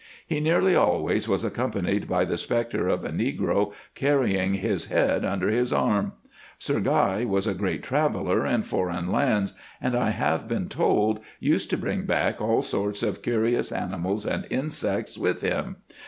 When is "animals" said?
13.71-14.25